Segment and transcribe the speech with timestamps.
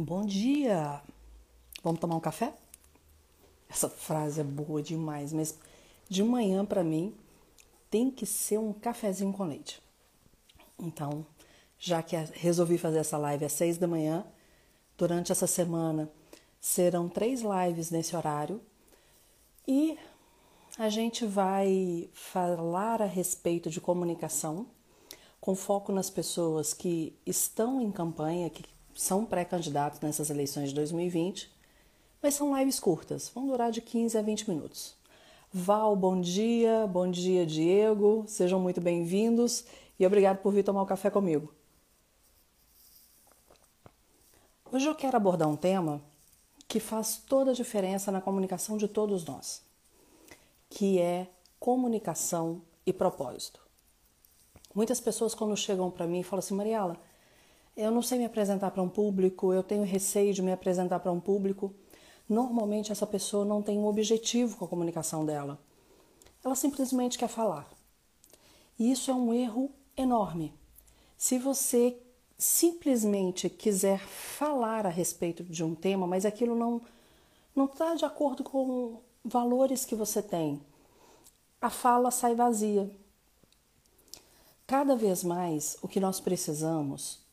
[0.00, 1.02] Bom dia!
[1.82, 2.54] Vamos tomar um café?
[3.68, 5.58] Essa frase é boa demais, mas
[6.08, 7.12] de manhã para mim
[7.90, 9.82] tem que ser um cafezinho com leite.
[10.78, 11.26] Então,
[11.80, 14.24] já que resolvi fazer essa live às seis da manhã,
[14.96, 16.08] durante essa semana
[16.60, 18.60] serão três lives nesse horário
[19.66, 19.98] e
[20.78, 24.64] a gente vai falar a respeito de comunicação
[25.40, 31.48] com foco nas pessoas que estão em campanha, que são pré-candidatos nessas eleições de 2020,
[32.20, 34.96] mas são lives curtas, vão durar de 15 a 20 minutos.
[35.52, 39.64] Val, bom dia, bom dia, Diego, sejam muito bem-vindos
[40.00, 41.54] e obrigado por vir tomar um café comigo.
[44.72, 46.02] Hoje eu quero abordar um tema
[46.66, 49.62] que faz toda a diferença na comunicação de todos nós,
[50.68, 51.28] que é
[51.60, 53.60] comunicação e propósito.
[54.74, 57.00] Muitas pessoas, quando chegam para mim, falam assim: Mariela,
[57.78, 61.12] eu não sei me apresentar para um público, eu tenho receio de me apresentar para
[61.12, 61.72] um público.
[62.28, 65.60] Normalmente, essa pessoa não tem um objetivo com a comunicação dela.
[66.44, 67.70] Ela simplesmente quer falar.
[68.76, 70.52] E isso é um erro enorme.
[71.16, 71.96] Se você
[72.36, 76.82] simplesmente quiser falar a respeito de um tema, mas aquilo não
[77.54, 80.60] não está de acordo com valores que você tem,
[81.60, 82.88] a fala sai vazia.
[84.64, 87.27] Cada vez mais, o que nós precisamos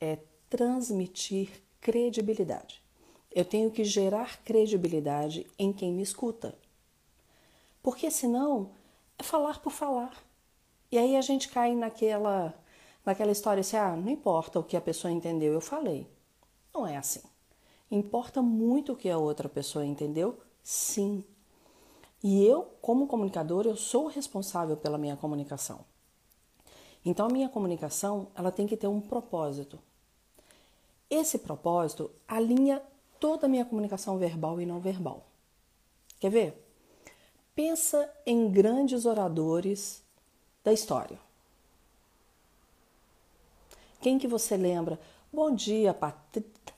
[0.00, 0.18] é
[0.48, 2.82] transmitir credibilidade.
[3.30, 6.56] Eu tenho que gerar credibilidade em quem me escuta.
[7.82, 8.70] Porque senão
[9.18, 10.16] é falar por falar.
[10.90, 12.54] E aí a gente cai naquela
[13.04, 16.06] naquela história assim, ah, não importa o que a pessoa entendeu, eu falei.
[16.74, 17.22] Não é assim.
[17.90, 20.38] Importa muito o que a outra pessoa entendeu?
[20.62, 21.24] Sim.
[22.22, 25.86] E eu, como comunicador, eu sou responsável pela minha comunicação.
[27.02, 29.78] Então a minha comunicação, ela tem que ter um propósito.
[31.10, 32.82] Esse propósito alinha
[33.18, 35.26] toda a minha comunicação verbal e não verbal.
[36.20, 36.64] Quer ver?
[37.54, 40.02] Pensa em grandes oradores
[40.62, 41.18] da história.
[44.00, 45.00] Quem que você lembra?
[45.32, 46.14] Bom dia, Pat...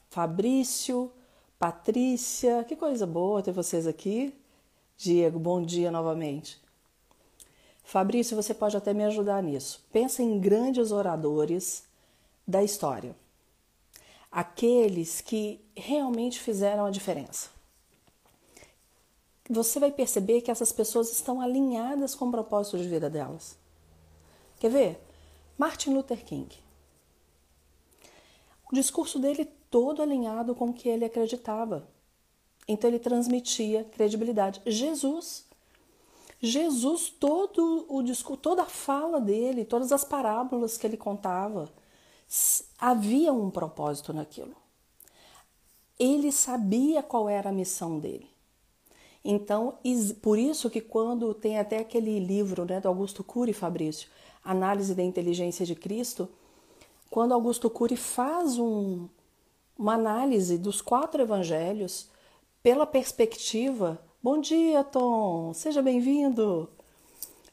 [0.09, 1.12] Fabrício,
[1.59, 4.34] Patrícia, que coisa boa ter vocês aqui.
[4.97, 6.60] Diego, bom dia novamente.
[7.84, 9.87] Fabrício, você pode até me ajudar nisso.
[9.93, 11.84] Pensa em grandes oradores
[12.47, 13.15] da história
[14.31, 17.51] aqueles que realmente fizeram a diferença.
[19.49, 23.59] Você vai perceber que essas pessoas estão alinhadas com o propósito de vida delas.
[24.61, 25.01] Quer ver?
[25.59, 26.49] Martin Luther King.
[28.71, 31.89] O discurso dele todo alinhado com o que ele acreditava.
[32.69, 34.62] Então ele transmitia credibilidade.
[34.65, 35.45] Jesus.
[36.41, 41.69] Jesus, todo o discurso, toda a fala dele, todas as parábolas que ele contava,
[42.79, 44.55] havia um propósito naquilo.
[45.99, 48.29] Ele sabia qual era a missão dele.
[49.25, 49.79] Então,
[50.23, 54.09] por isso que quando tem até aquele livro né, do Augusto Cury, Fabrício,
[54.43, 56.29] Análise da Inteligência de Cristo,
[57.11, 59.09] quando Augusto Cury faz um,
[59.77, 62.09] uma análise dos quatro evangelhos
[62.62, 64.01] pela perspectiva.
[64.23, 66.71] Bom dia, Tom, seja bem-vindo.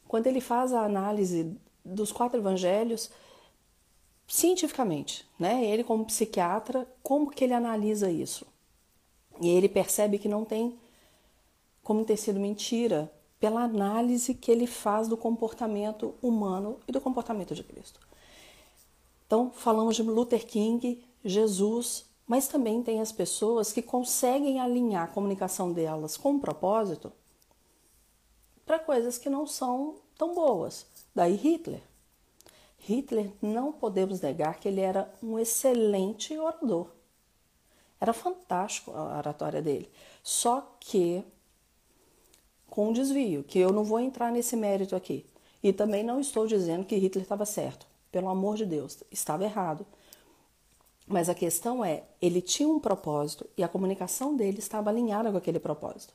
[0.06, 3.10] Quando ele faz a análise dos quatro evangelhos,
[4.28, 5.64] cientificamente, né?
[5.64, 8.46] Ele como psiquiatra, como que ele analisa isso?
[9.40, 10.78] E ele percebe que não tem
[11.82, 17.54] como ter sido mentira pela análise que ele faz do comportamento humano e do comportamento
[17.54, 17.98] de Cristo.
[19.26, 25.12] Então, falamos de Luther King, Jesus, mas também tem as pessoas que conseguem alinhar a
[25.12, 27.12] comunicação delas com um propósito
[28.66, 30.84] para coisas que não são tão boas.
[31.14, 31.87] Daí Hitler.
[32.78, 36.88] Hitler, não podemos negar que ele era um excelente orador.
[38.00, 39.90] Era fantástico a oratória dele.
[40.22, 41.24] Só que
[42.68, 45.26] com um desvio, que eu não vou entrar nesse mérito aqui.
[45.62, 47.86] E também não estou dizendo que Hitler estava certo.
[48.12, 49.84] Pelo amor de Deus, estava errado.
[51.06, 55.36] Mas a questão é, ele tinha um propósito e a comunicação dele estava alinhada com
[55.36, 56.14] aquele propósito.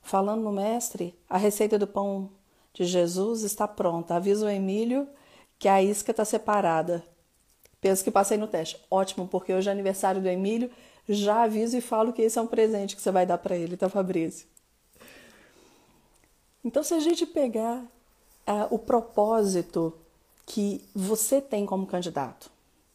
[0.00, 2.30] Falando no mestre, a receita do pão
[2.72, 4.14] de Jesus está pronta.
[4.14, 5.08] Avisa o Emílio
[5.58, 7.04] que a isca está separada.
[7.80, 8.80] Penso que passei no teste.
[8.90, 10.70] Ótimo, porque hoje é aniversário do Emílio.
[11.08, 13.76] Já aviso e falo que esse é um presente que você vai dar para ele,
[13.76, 14.46] tá, Fabrício?
[16.64, 19.92] Então, se a gente pegar uh, o propósito
[20.46, 22.50] que você tem como candidato,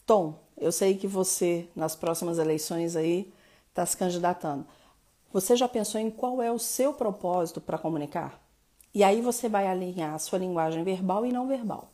[0.07, 3.31] Tom, eu sei que você nas próximas eleições aí
[3.69, 4.65] está se candidatando.
[5.31, 8.41] Você já pensou em qual é o seu propósito para comunicar?
[8.91, 11.91] E aí você vai alinhar a sua linguagem verbal e não verbal.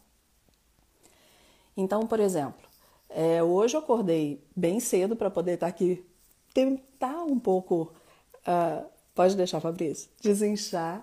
[1.75, 2.66] Então, por exemplo,
[3.07, 6.04] É, hoje eu acordei bem cedo para poder estar aqui,
[6.54, 7.94] tentar um pouco.
[8.45, 10.10] Uh, pode deixar, Fabrício?
[10.19, 11.01] Desinchar.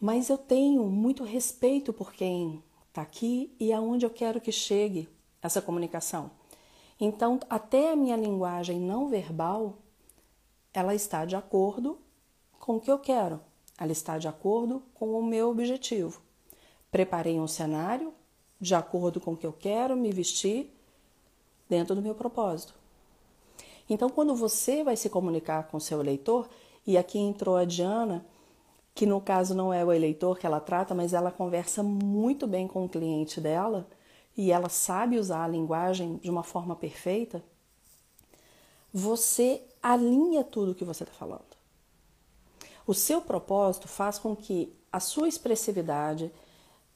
[0.00, 5.08] Mas eu tenho muito respeito por quem está aqui e aonde eu quero que chegue
[5.40, 6.30] essa comunicação.
[6.98, 9.78] Então, até a minha linguagem não verbal,
[10.72, 11.98] ela está de acordo
[12.58, 13.40] com o que eu quero.
[13.78, 16.20] Ela está de acordo com o meu objetivo.
[16.90, 18.12] Preparei um cenário
[18.60, 20.70] de acordo com o que eu quero me vestir
[21.68, 22.74] dentro do meu propósito.
[23.88, 26.48] Então, quando você vai se comunicar com seu eleitor,
[26.86, 28.24] e aqui entrou a Diana,
[28.94, 32.68] que no caso não é o eleitor que ela trata, mas ela conversa muito bem
[32.68, 33.88] com o cliente dela
[34.36, 37.42] e ela sabe usar a linguagem de uma forma perfeita,
[38.92, 41.56] você alinha tudo que você está falando.
[42.86, 46.32] O seu propósito faz com que a sua expressividade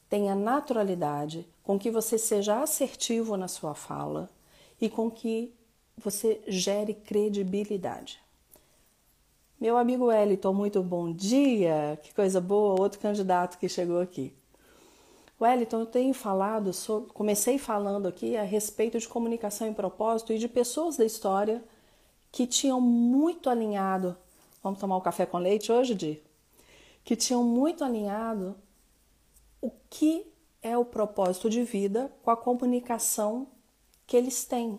[0.08, 4.30] tenha naturalidade, com que você seja assertivo na sua fala
[4.80, 5.52] e com que
[5.96, 8.20] você gere credibilidade.
[9.58, 14.34] Meu amigo Wellington, muito bom dia, que coisa boa, outro candidato que chegou aqui.
[15.40, 20.38] Wellington, eu tenho falado, sobre, comecei falando aqui a respeito de comunicação e propósito e
[20.38, 21.64] de pessoas da história
[22.30, 24.16] que tinham muito alinhado.
[24.62, 26.22] Vamos tomar um café com leite hoje, Di?
[27.02, 28.54] Que tinham muito alinhado
[29.62, 30.26] o que
[30.64, 33.46] é o propósito de vida com a comunicação
[34.06, 34.78] que eles têm.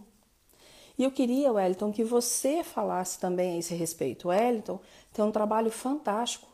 [0.97, 4.25] E eu queria, Wellington, que você falasse também a esse respeito.
[4.25, 4.79] O Wellington
[5.13, 6.47] tem um trabalho fantástico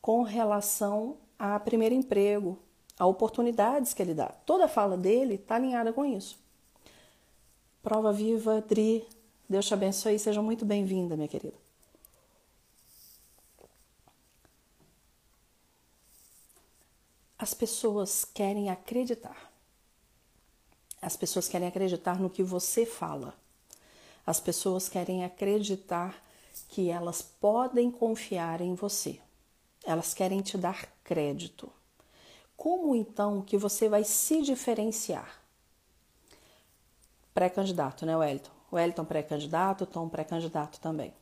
[0.00, 2.58] com relação a primeiro emprego,
[2.96, 4.28] a oportunidades que ele dá.
[4.28, 6.38] Toda a fala dele está alinhada com isso.
[7.82, 9.04] Prova viva, Dri,
[9.48, 11.65] Deus te abençoe e seja muito bem-vinda, minha querida.
[17.38, 19.52] As pessoas querem acreditar.
[21.02, 23.34] As pessoas querem acreditar no que você fala.
[24.26, 26.22] As pessoas querem acreditar
[26.68, 29.20] que elas podem confiar em você.
[29.84, 31.70] Elas querem te dar crédito.
[32.56, 35.42] Como então que você vai se diferenciar?
[37.34, 38.50] Pré-candidato, né, Wellington?
[38.72, 41.12] Wellington pré-candidato, Tom pré-candidato também.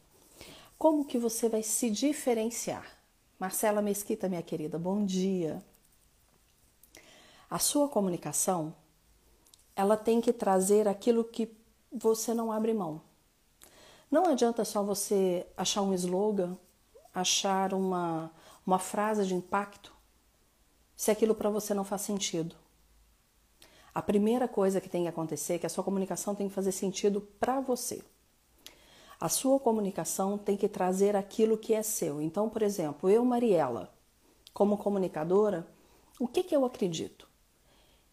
[0.78, 2.87] Como que você vai se diferenciar?
[3.38, 5.62] Marcela Mesquita, minha querida, bom dia.
[7.55, 8.75] A sua comunicação,
[9.77, 11.56] ela tem que trazer aquilo que
[11.89, 13.01] você não abre mão.
[14.11, 16.59] Não adianta só você achar um slogan,
[17.15, 18.33] achar uma,
[18.67, 19.95] uma frase de impacto,
[20.97, 22.56] se aquilo para você não faz sentido.
[23.95, 26.73] A primeira coisa que tem que acontecer é que a sua comunicação tem que fazer
[26.73, 28.03] sentido para você.
[29.21, 32.21] A sua comunicação tem que trazer aquilo que é seu.
[32.21, 33.95] Então, por exemplo, eu, Mariela,
[34.53, 35.65] como comunicadora,
[36.19, 37.33] o que, que eu acredito?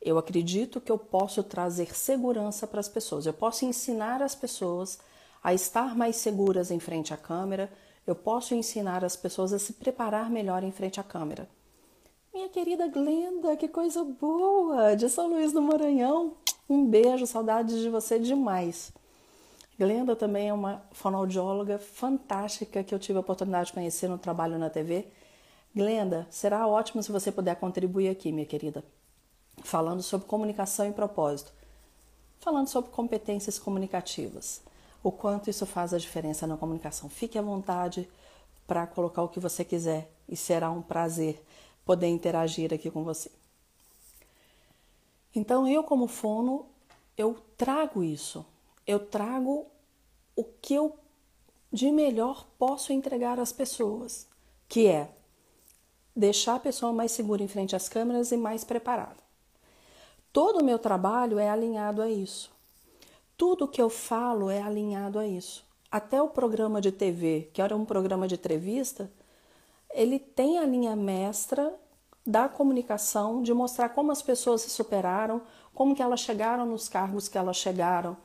[0.01, 3.25] Eu acredito que eu posso trazer segurança para as pessoas.
[3.25, 4.99] Eu posso ensinar as pessoas
[5.43, 7.71] a estar mais seguras em frente à câmera.
[8.07, 11.47] Eu posso ensinar as pessoas a se preparar melhor em frente à câmera.
[12.33, 14.95] Minha querida Glenda, que coisa boa!
[14.95, 16.33] De São Luís do Maranhão.
[16.67, 18.91] Um beijo, saudades de você demais.
[19.77, 24.57] Glenda também é uma fonoaudióloga fantástica que eu tive a oportunidade de conhecer no trabalho
[24.57, 25.07] na TV.
[25.75, 28.83] Glenda, será ótimo se você puder contribuir aqui, minha querida,
[29.63, 31.53] falando sobre comunicação e propósito,
[32.39, 34.61] falando sobre competências comunicativas,
[35.03, 37.09] o quanto isso faz a diferença na comunicação.
[37.09, 38.09] Fique à vontade
[38.67, 41.43] para colocar o que você quiser e será um prazer
[41.85, 43.31] poder interagir aqui com você.
[45.33, 46.65] Então, eu como fono,
[47.17, 48.45] eu trago isso.
[48.85, 49.65] Eu trago
[50.35, 50.97] o que eu
[51.71, 54.27] de melhor posso entregar às pessoas,
[54.67, 55.09] que é
[56.15, 59.20] deixar a pessoa mais segura em frente às câmeras e mais preparada.
[60.33, 62.51] Todo o meu trabalho é alinhado a isso.
[63.35, 65.65] Tudo que eu falo é alinhado a isso.
[65.91, 69.11] Até o programa de TV, que era um programa de entrevista,
[69.93, 71.73] ele tem a linha mestra
[72.25, 75.41] da comunicação, de mostrar como as pessoas se superaram,
[75.73, 78.15] como que elas chegaram nos cargos que elas chegaram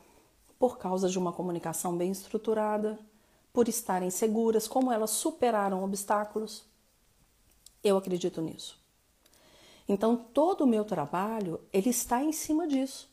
[0.57, 2.97] por causa de uma comunicação bem estruturada,
[3.51, 6.63] por estarem seguras, como elas superaram obstáculos.
[7.83, 8.79] Eu acredito nisso.
[9.87, 13.09] Então, todo o meu trabalho, ele está em cima disso.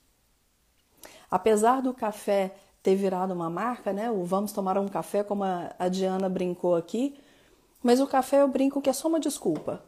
[1.31, 2.55] Apesar do café
[2.85, 4.11] ter virado uma marca, né?
[4.11, 7.19] O vamos tomar um café, como a Diana brincou aqui,
[7.83, 9.83] mas o café eu brinco que é só uma desculpa.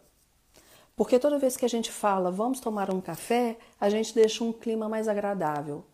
[0.96, 4.50] Porque toda vez que a gente fala vamos tomar um café, a gente deixa um
[4.50, 5.84] clima mais agradável.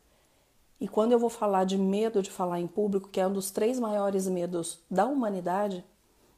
[0.80, 3.50] E quando eu vou falar de medo de falar em público, que é um dos
[3.50, 5.84] três maiores medos da humanidade,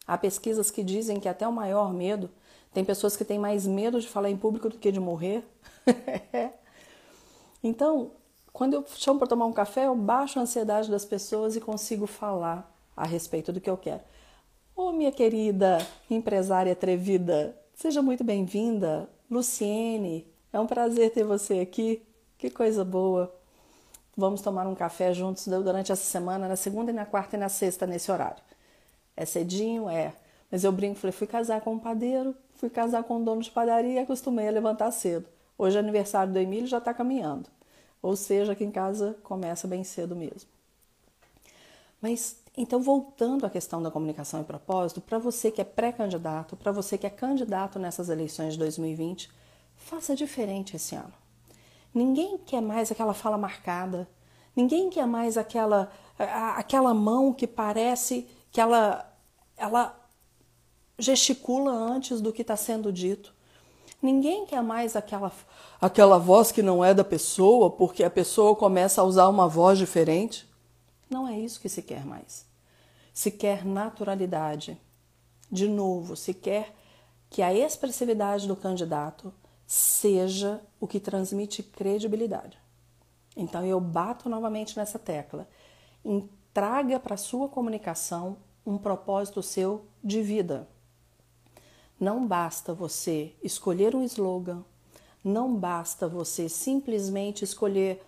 [0.06, 2.30] há pesquisas que dizem que até o maior medo,
[2.74, 5.42] tem pessoas que têm mais medo de falar em público do que de morrer.
[7.62, 8.10] então,
[8.54, 12.06] Quando eu chamo para tomar um café, eu baixo a ansiedade das pessoas e consigo
[12.06, 14.00] falar a respeito do que eu quero.
[14.76, 15.78] Ô, oh, minha querida
[16.08, 19.08] empresária atrevida, seja muito bem-vinda.
[19.28, 22.00] Luciene, é um prazer ter você aqui.
[22.38, 23.34] Que coisa boa.
[24.16, 27.48] Vamos tomar um café juntos durante essa semana, na segunda e na quarta e na
[27.48, 28.42] sexta, nesse horário.
[29.16, 29.88] É cedinho?
[29.88, 30.14] É.
[30.48, 33.50] Mas eu brinco, falei, fui casar com um padeiro, fui casar com um dono de
[33.50, 35.28] padaria e acostumei a levantar cedo.
[35.58, 37.50] Hoje é aniversário do Emílio já está caminhando.
[38.00, 40.48] Ou seja, aqui em casa começa bem cedo mesmo.
[42.00, 46.72] Mas então, voltando à questão da comunicação e propósito, para você que é pré-candidato, para
[46.72, 49.30] você que é candidato nessas eleições de 2020,
[49.76, 51.12] faça diferente esse ano.
[51.92, 54.08] Ninguém quer mais aquela fala marcada,
[54.56, 55.92] ninguém quer mais aquela,
[56.56, 59.12] aquela mão que parece que ela,
[59.54, 60.03] ela
[60.98, 63.34] gesticula antes do que está sendo dito.
[64.00, 65.32] Ninguém quer mais aquela,
[65.80, 69.78] aquela voz que não é da pessoa, porque a pessoa começa a usar uma voz
[69.78, 70.48] diferente.
[71.08, 72.46] Não é isso que se quer mais.
[73.12, 74.78] Se quer naturalidade.
[75.50, 76.74] De novo, se quer
[77.30, 79.32] que a expressividade do candidato
[79.66, 82.58] seja o que transmite credibilidade.
[83.36, 85.48] Então eu bato novamente nessa tecla.
[86.52, 88.36] Traga para sua comunicação
[88.66, 90.68] um propósito seu de vida.
[91.98, 94.64] Não basta você escolher um slogan,
[95.22, 98.04] não basta você simplesmente escolher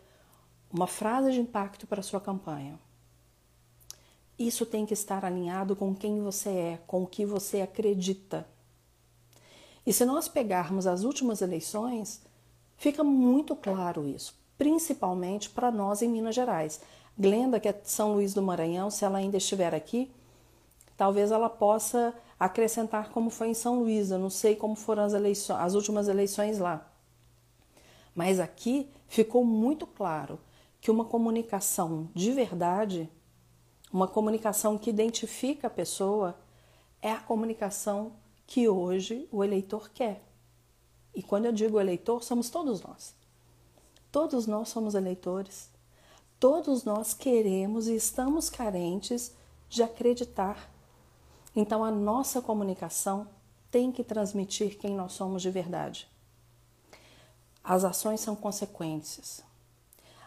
[0.71, 2.79] uma frase de impacto para sua campanha.
[4.39, 8.47] Isso tem que estar alinhado com quem você é, com o que você acredita.
[9.87, 12.21] E se nós pegarmos as últimas eleições,
[12.77, 16.81] fica muito claro isso, principalmente para nós em Minas Gerais.
[17.19, 20.11] Glenda, que é de São Luís do Maranhão, se ela ainda estiver aqui,
[20.97, 24.11] talvez ela possa acrescentar como foi em São Luís.
[24.11, 26.91] Eu não sei como foram as, eleições, as últimas eleições lá.
[28.15, 30.39] Mas aqui ficou muito claro
[30.81, 33.11] que uma comunicação de verdade
[33.93, 36.37] uma comunicação que identifica a pessoa
[37.01, 38.13] é a comunicação
[38.47, 40.23] que hoje o eleitor quer.
[41.15, 43.15] E quando eu digo eleitor, somos todos nós.
[44.13, 45.71] Todos nós somos eleitores.
[46.39, 49.35] Todos nós queremos e estamos carentes
[49.69, 50.71] de acreditar.
[51.57, 53.27] Então a nossa comunicação
[53.71, 56.07] tem que transmitir quem nós somos de verdade.
[57.65, 59.43] As ações são consequências.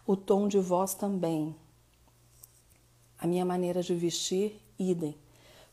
[0.05, 1.55] O tom de voz também
[3.19, 5.17] a minha maneira de vestir, idem.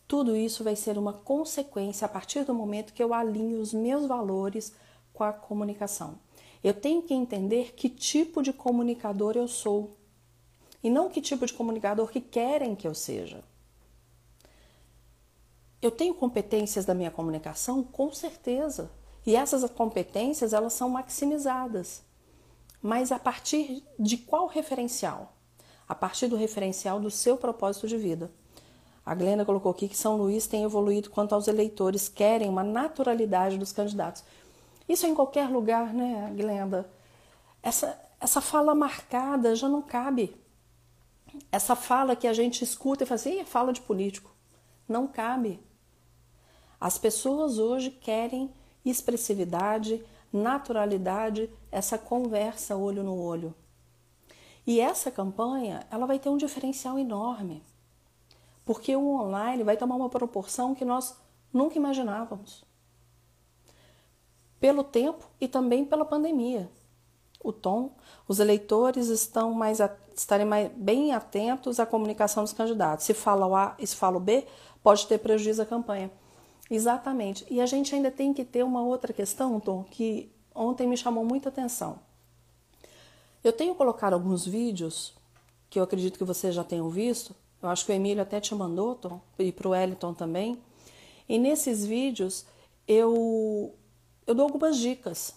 [0.09, 4.07] Tudo isso vai ser uma consequência a partir do momento que eu alinho os meus
[4.07, 4.75] valores
[5.13, 6.19] com a comunicação.
[6.63, 9.93] Eu tenho que entender que tipo de comunicador eu sou
[10.83, 13.43] e não que tipo de comunicador que querem que eu seja.
[15.81, 18.91] Eu tenho competências da minha comunicação, com certeza.
[19.25, 22.03] E essas competências, elas são maximizadas.
[22.83, 25.37] Mas a partir de qual referencial?
[25.89, 28.31] a partir do referencial do seu propósito de vida.
[29.05, 33.57] A Glenda colocou aqui que São Luís tem evoluído quanto aos eleitores querem uma naturalidade
[33.57, 34.25] dos candidatos.
[34.89, 36.91] Isso em qualquer lugar, né, Glenda?
[37.63, 40.35] Essa, essa fala marcada já não cabe.
[41.53, 44.35] Essa fala que a gente escuta e fala assim, é fala de político.
[44.89, 45.61] Não cabe.
[46.81, 48.53] As pessoas hoje querem
[48.85, 53.55] expressividade, naturalidade, essa conversa olho no olho.
[54.67, 57.63] E essa campanha, ela vai ter um diferencial enorme,
[58.65, 61.17] porque o online vai tomar uma proporção que nós
[61.53, 62.65] nunca imaginávamos.
[64.59, 66.71] Pelo tempo e também pela pandemia.
[67.43, 67.93] O tom,
[68.27, 69.79] os eleitores estão mais
[70.15, 73.05] estarem mais, bem atentos à comunicação dos candidatos.
[73.05, 74.47] Se fala o A e se fala o B,
[74.83, 76.11] pode ter prejuízo à campanha.
[76.71, 77.47] Exatamente.
[77.49, 81.25] E a gente ainda tem que ter uma outra questão, Tom, que ontem me chamou
[81.25, 81.99] muita atenção.
[83.43, 85.15] Eu tenho colocado alguns vídeos
[85.71, 87.35] que eu acredito que vocês já tenham visto.
[87.63, 90.61] Eu acho que o Emílio até te mandou, Tom, e para o Wellington também.
[91.29, 92.45] E nesses vídeos
[92.87, 93.75] eu,
[94.27, 95.35] eu dou algumas dicas.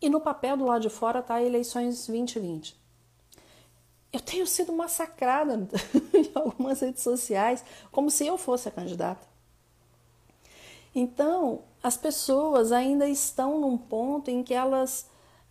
[0.00, 2.78] E no papel do lado de fora está eleições 2020.
[4.12, 5.68] Eu tenho sido massacrada
[6.12, 9.29] em algumas redes sociais, como se eu fosse a candidata.
[10.94, 15.08] Então, as pessoas ainda estão num ponto em que elas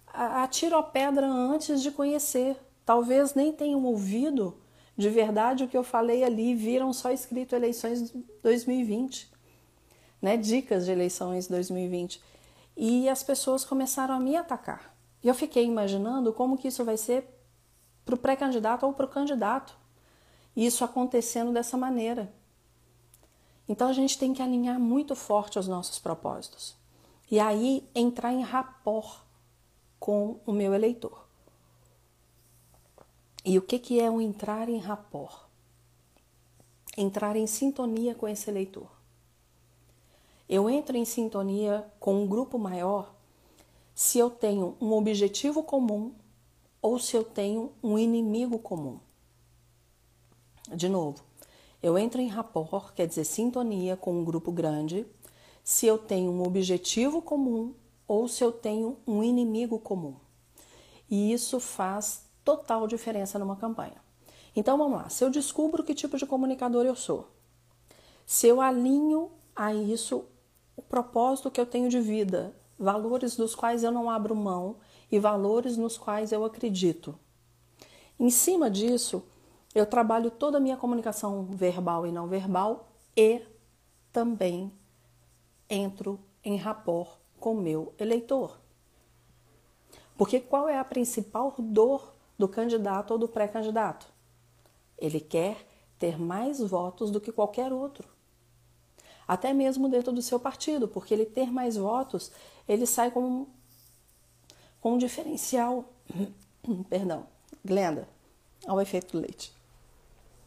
[0.08, 2.58] atiro a pedra antes de conhecer.
[2.86, 4.58] Talvez nem tenham ouvido
[4.98, 9.32] de verdade o que eu falei ali, viram só escrito eleições 2020,
[10.22, 10.36] né?
[10.36, 12.22] Dicas de eleições 2020.
[12.76, 14.94] E as pessoas começaram a me atacar.
[15.24, 17.26] E eu fiquei imaginando como que isso vai ser
[18.06, 19.78] para o pré-candidato ou para o candidato.
[20.56, 22.34] Isso acontecendo dessa maneira.
[23.70, 26.76] Então a gente tem que alinhar muito forte os nossos propósitos.
[27.30, 29.22] E aí entrar em rapport
[30.00, 31.28] com o meu eleitor.
[33.46, 35.48] E o que, que é um entrar em rapport?
[36.98, 38.90] Entrar em sintonia com esse eleitor.
[40.50, 43.14] Eu entro em sintonia com um grupo maior
[43.94, 46.12] se eu tenho um objetivo comum
[46.82, 49.00] ou se eu tenho um inimigo comum.
[50.74, 51.29] De novo,
[51.82, 55.06] eu entro em rapport, quer dizer, sintonia com um grupo grande,
[55.64, 57.74] se eu tenho um objetivo comum
[58.08, 60.16] ou se eu tenho um inimigo comum.
[61.10, 64.02] E isso faz total diferença numa campanha.
[64.56, 67.28] Então vamos lá, se eu descubro que tipo de comunicador eu sou,
[68.26, 70.26] se eu alinho a isso
[70.76, 74.78] o propósito que eu tenho de vida, valores dos quais eu não abro mão
[75.12, 77.18] e valores nos quais eu acredito.
[78.20, 79.24] Em cima disso,
[79.74, 83.42] eu trabalho toda a minha comunicação verbal e não verbal e
[84.12, 84.72] também
[85.70, 88.60] entro em rapport com o meu eleitor.
[90.18, 94.08] Porque qual é a principal dor do candidato ou do pré-candidato.
[94.98, 95.68] Ele quer
[96.00, 98.08] ter mais votos do que qualquer outro.
[99.28, 102.32] Até mesmo dentro do seu partido, porque ele ter mais votos,
[102.68, 103.46] ele sai com,
[104.80, 105.84] com um diferencial.
[106.90, 107.28] Perdão,
[107.64, 108.08] Glenda,
[108.66, 109.54] ao efeito leite.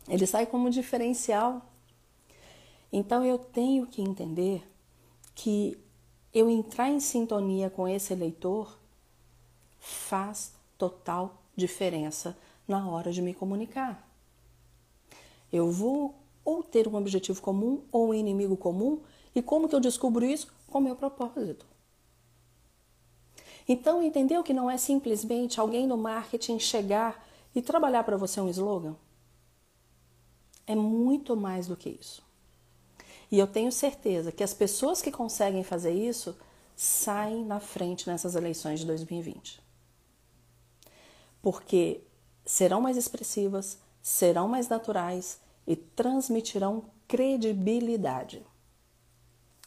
[0.09, 1.62] Ele sai como diferencial.
[2.92, 4.68] Então eu tenho que entender
[5.35, 5.78] que
[6.32, 8.78] eu entrar em sintonia com esse eleitor
[9.78, 14.09] faz total diferença na hora de me comunicar.
[15.52, 19.00] Eu vou ou ter um objetivo comum ou um inimigo comum,
[19.35, 20.52] e como que eu descubro isso?
[20.68, 21.66] Com o meu propósito.
[23.68, 28.49] Então, entendeu que não é simplesmente alguém no marketing chegar e trabalhar para você um
[28.49, 28.97] slogan?
[30.66, 32.23] É muito mais do que isso.
[33.31, 36.37] E eu tenho certeza que as pessoas que conseguem fazer isso
[36.76, 39.62] saem na frente nessas eleições de 2020
[41.42, 42.00] porque
[42.47, 48.47] serão mais expressivas, serão mais naturais e transmitirão credibilidade.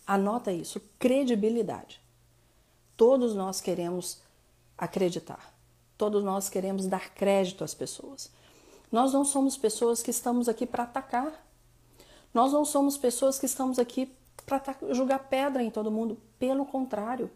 [0.08, 2.02] Anota isso, credibilidade.
[2.96, 4.22] Todos nós queremos
[4.78, 5.54] acreditar.
[5.98, 8.32] Todos nós queremos dar crédito às pessoas.
[8.92, 11.46] Nós não somos pessoas que estamos aqui para atacar.
[12.34, 14.12] Nós não somos pessoas que estamos aqui
[14.46, 16.18] para jogar pedra em todo mundo.
[16.38, 17.30] Pelo contrário,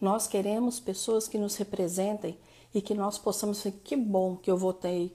[0.00, 2.38] nós queremos pessoas que nos representem
[2.74, 5.14] e que nós possamos dizer que bom que eu votei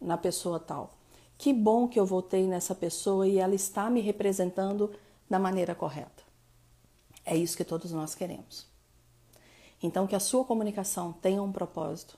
[0.00, 0.94] na pessoa tal.
[1.38, 4.92] Que bom que eu votei nessa pessoa e ela está me representando
[5.28, 6.22] da maneira correta.
[7.24, 8.66] É isso que todos nós queremos.
[9.82, 12.16] Então, que a sua comunicação tenha um propósito,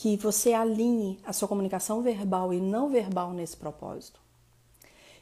[0.00, 4.20] que você alinhe a sua comunicação verbal e não verbal nesse propósito,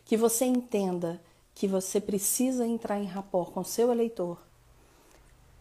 [0.05, 1.19] que você entenda
[1.55, 4.39] que você precisa entrar em rapport com seu eleitor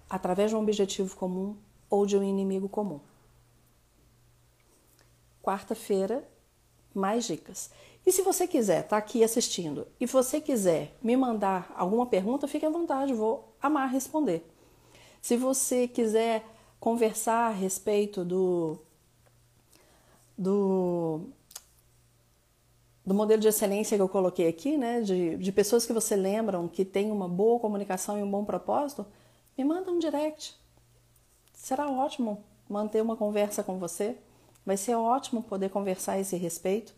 [0.10, 1.56] através de um objetivo comum
[1.90, 3.00] ou de um inimigo comum.
[5.42, 6.28] Quarta-feira,
[6.94, 7.72] mais dicas.
[8.06, 12.50] E se você quiser estar tá aqui assistindo e você quiser me mandar alguma pergunta,
[12.50, 14.46] fique à vontade, vou amar responder.
[15.22, 16.46] Se você quiser
[16.82, 18.78] conversar a respeito do,
[20.38, 21.30] do,
[23.06, 26.68] do modelo de excelência que eu coloquei aqui, né, de, de pessoas que você lembram
[26.68, 29.06] que tem uma boa comunicação e um bom propósito,
[29.58, 30.56] me manda um direct.
[31.54, 34.18] Será ótimo manter uma conversa com você.
[34.66, 36.94] Vai ser ótimo poder conversar a esse respeito.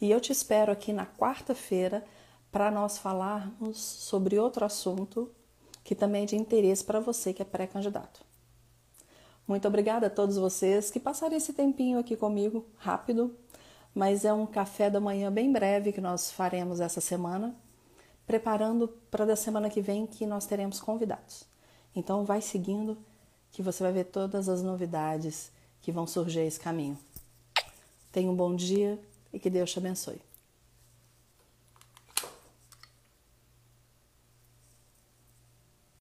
[0.00, 2.04] E eu te espero aqui na quarta-feira
[2.50, 5.30] para nós falarmos sobre outro assunto
[5.84, 8.27] que também é de interesse para você que é pré-candidato.
[9.48, 13.34] Muito obrigada a todos vocês que passaram esse tempinho aqui comigo, rápido,
[13.94, 17.56] mas é um café da manhã bem breve que nós faremos essa semana,
[18.26, 21.44] preparando para da semana que vem que nós teremos convidados.
[21.96, 22.98] Então vai seguindo
[23.50, 26.98] que você vai ver todas as novidades que vão surgir esse caminho.
[28.12, 29.00] Tenha um bom dia
[29.32, 30.27] e que Deus te abençoe.